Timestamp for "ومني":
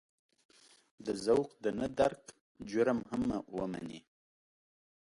3.55-3.99